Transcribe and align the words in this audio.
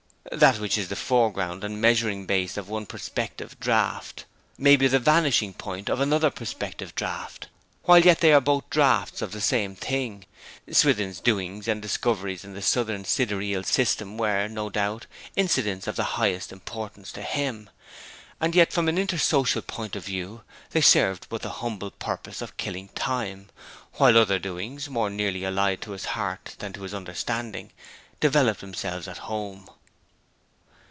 That 0.33 0.59
which 0.59 0.77
is 0.77 0.87
the 0.87 0.95
foreground 0.95 1.61
and 1.61 1.81
measuring 1.81 2.25
base 2.25 2.55
of 2.55 2.69
one 2.69 2.85
perspective 2.85 3.59
draught 3.59 4.23
may 4.57 4.77
be 4.77 4.87
the 4.87 4.99
vanishing 4.99 5.53
point 5.53 5.89
of 5.89 5.99
another 5.99 6.29
perspective 6.29 6.95
draught, 6.95 7.47
while 7.83 7.99
yet 7.99 8.21
they 8.21 8.31
are 8.31 8.39
both 8.39 8.69
draughts 8.69 9.21
of 9.21 9.33
the 9.33 9.41
same 9.41 9.75
thing. 9.75 10.23
Swithin's 10.71 11.19
doings 11.19 11.67
and 11.67 11.81
discoveries 11.81 12.45
in 12.45 12.53
the 12.53 12.61
southern 12.61 13.03
sidereal 13.03 13.63
system 13.63 14.17
were, 14.17 14.47
no 14.47 14.69
doubt, 14.69 15.05
incidents 15.35 15.85
of 15.85 15.97
the 15.97 16.03
highest 16.15 16.53
importance 16.53 17.11
to 17.11 17.23
him; 17.23 17.69
and 18.39 18.55
yet 18.55 18.71
from 18.71 18.87
an 18.87 18.97
intersocial 18.97 19.65
point 19.65 19.97
of 19.97 20.05
view 20.05 20.43
they 20.69 20.81
served 20.81 21.27
but 21.29 21.41
the 21.41 21.49
humble 21.59 21.91
purpose 21.91 22.41
of 22.41 22.55
killing 22.57 22.87
time, 22.89 23.49
while 23.95 24.17
other 24.17 24.39
doings, 24.39 24.87
more 24.87 25.09
nearly 25.09 25.43
allied 25.43 25.81
to 25.81 25.91
his 25.91 26.05
heart 26.15 26.55
than 26.59 26.71
to 26.71 26.83
his 26.83 26.93
understanding, 26.93 27.71
developed 28.21 28.61
themselves 28.61 29.09
at 29.09 29.17
home. 29.17 29.67